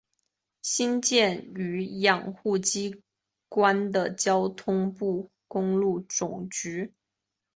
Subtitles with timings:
[0.63, 3.03] 新建与养护机
[3.47, 6.91] 关为交通部公路总局。